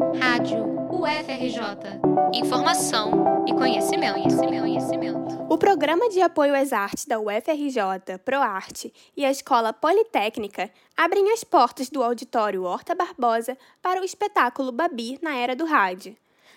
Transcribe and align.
Rádio 0.00 0.64
UFRJ. 0.90 2.00
Informação 2.32 3.44
e 3.46 3.52
conhecimento, 3.52 4.14
conhecimento, 4.14 4.60
conhecimento. 4.60 5.46
O 5.50 5.58
Programa 5.58 6.08
de 6.08 6.22
Apoio 6.22 6.54
às 6.54 6.72
Artes 6.72 7.04
da 7.04 7.20
UFRJ, 7.20 8.18
ProArte 8.24 8.92
e 9.14 9.26
a 9.26 9.30
Escola 9.30 9.74
Politécnica 9.74 10.70
abrem 10.96 11.30
as 11.32 11.44
portas 11.44 11.90
do 11.90 12.02
auditório 12.02 12.64
Horta 12.64 12.94
Barbosa 12.94 13.58
para 13.82 14.00
o 14.00 14.04
espetáculo 14.04 14.72
Babi 14.72 15.18
na 15.20 15.36
Era 15.36 15.54
do 15.54 15.66
Rádio. 15.66 16.16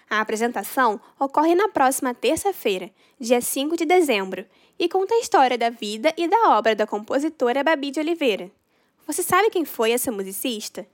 A 0.10 0.22
apresentação 0.22 1.02
ocorre 1.20 1.54
na 1.54 1.68
próxima 1.68 2.14
terça-feira, 2.14 2.90
dia 3.20 3.42
5 3.42 3.76
de 3.76 3.86
dezembro, 3.86 4.46
e 4.80 4.88
conta 4.88 5.16
a 5.16 5.20
história 5.20 5.58
da 5.58 5.70
vida 5.70 6.14
e 6.18 6.30
da 6.30 6.58
obra 6.58 6.74
da 6.74 6.88
compositora 6.88 7.62
Babi 7.62 7.92
de 7.92 8.00
Oliveira. 8.00 8.50
Você 9.06 9.22
sabe 9.22 9.50
quem 9.50 9.66
foi 9.66 9.92
essa 9.92 10.14
musicista? 10.14 10.88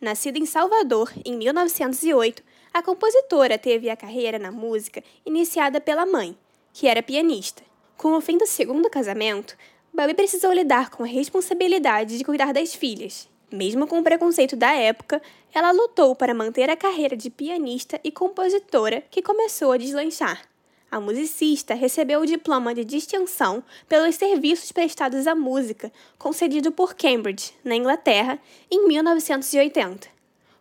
Nascida 0.00 0.38
em 0.38 0.44
Salvador 0.44 1.10
em 1.24 1.36
1908, 1.36 2.42
a 2.72 2.82
compositora 2.82 3.56
teve 3.56 3.88
a 3.88 3.96
carreira 3.96 4.38
na 4.38 4.52
música 4.52 5.02
iniciada 5.24 5.80
pela 5.80 6.04
mãe, 6.04 6.36
que 6.72 6.86
era 6.86 7.02
pianista. 7.02 7.62
Com 7.96 8.12
o 8.12 8.20
fim 8.20 8.36
do 8.36 8.46
segundo 8.46 8.90
casamento, 8.90 9.56
Babi 9.94 10.12
precisou 10.12 10.52
lidar 10.52 10.90
com 10.90 11.02
a 11.02 11.06
responsabilidade 11.06 12.18
de 12.18 12.24
cuidar 12.24 12.52
das 12.52 12.74
filhas. 12.74 13.26
Mesmo 13.50 13.86
com 13.86 13.98
o 14.00 14.02
preconceito 14.02 14.54
da 14.54 14.74
época, 14.74 15.22
ela 15.54 15.70
lutou 15.70 16.14
para 16.14 16.34
manter 16.34 16.68
a 16.68 16.76
carreira 16.76 17.16
de 17.16 17.30
pianista 17.30 17.98
e 18.04 18.12
compositora 18.12 19.02
que 19.10 19.22
começou 19.22 19.72
a 19.72 19.78
deslanchar. 19.78 20.42
A 20.90 21.00
musicista 21.00 21.74
recebeu 21.74 22.20
o 22.20 22.26
diploma 22.26 22.74
de 22.74 22.84
distinção 22.84 23.62
pelos 23.88 24.14
serviços 24.14 24.70
prestados 24.70 25.26
à 25.26 25.34
música, 25.34 25.92
concedido 26.16 26.70
por 26.70 26.94
Cambridge, 26.94 27.52
na 27.64 27.74
Inglaterra, 27.74 28.38
em 28.70 28.86
1980. 28.86 30.08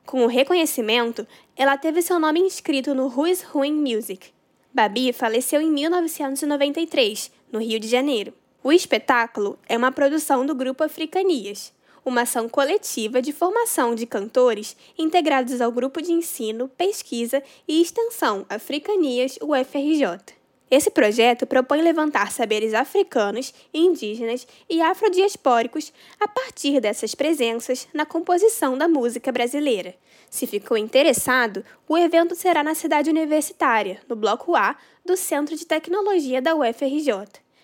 Com 0.06 0.24
o 0.24 0.28
reconhecimento, 0.28 1.28
ela 1.56 1.78
teve 1.78 2.02
seu 2.02 2.20
nome 2.20 2.40
inscrito 2.40 2.94
no 2.94 3.08
Who's 3.08 3.46
Who 3.54 3.64
in 3.66 3.74
Music. 3.74 4.32
Babi 4.74 5.14
faleceu 5.14 5.62
em 5.62 5.72
1993, 5.72 7.32
no 7.52 7.60
Rio 7.60 7.80
de 7.80 7.88
Janeiro. 7.88 8.34
O 8.64 8.72
espetáculo 8.72 9.58
é 9.70 9.78
uma 9.78 9.92
produção 9.92 10.46
do 10.46 10.56
grupo 10.56 10.84
Africanias, 10.84 11.72
uma 12.06 12.22
ação 12.22 12.48
coletiva 12.48 13.22
de 13.22 13.34
formação 13.34 13.96
de 13.96 14.06
cantores 14.06 14.78
integrados 14.98 15.60
ao 15.60 15.72
grupo 15.72 16.02
de 16.02 16.12
ensino, 16.12 16.70
pesquisa 16.78 17.42
e 17.68 17.82
extensão 17.82 18.46
Africanias 18.48 19.40
UFRJ. 19.42 20.36
Esse 20.70 20.90
projeto 20.90 21.46
propõe 21.46 21.82
levantar 21.82 22.32
saberes 22.32 22.74
africanos, 22.74 23.54
indígenas 23.74 24.48
e 24.70 24.82
afrodiaspóricos 24.82 25.94
a 26.20 26.28
partir 26.28 26.80
dessas 26.80 27.14
presenças 27.14 27.88
na 27.94 28.06
composição 28.06 28.78
da 28.78 28.88
música 28.88 29.32
brasileira. 29.32 29.96
Se 30.30 30.48
ficou 30.48 30.76
interessado, 30.76 31.64
o 31.88 31.98
evento 31.98 32.36
será 32.36 32.64
na 32.64 32.74
cidade 32.74 33.10
universitária, 33.10 34.02
no 34.10 34.16
Bloco 34.16 34.56
A 34.56 34.76
do 35.06 35.16
Centro 35.16 35.56
de 35.56 35.66
Tecnologia 35.66 36.42
da 36.42 36.56
UFRJ. 36.56 37.12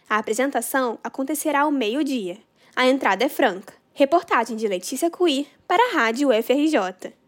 A 0.07 0.17
apresentação 0.17 0.99
acontecerá 1.03 1.61
ao 1.61 1.71
meio-dia. 1.71 2.37
A 2.75 2.87
entrada 2.87 3.25
é 3.25 3.29
franca. 3.29 3.80
Reportagem 3.93 4.55
de 4.55 4.67
Letícia 4.67 5.11
Cuí 5.11 5.47
para 5.67 5.83
a 5.83 5.95
Rádio 5.95 6.29
UFRJ. 6.29 7.20